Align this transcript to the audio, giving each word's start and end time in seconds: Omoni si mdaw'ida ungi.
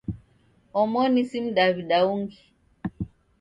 Omoni 0.79 1.21
si 1.29 1.37
mdaw'ida 1.45 1.99
ungi. 2.13 2.41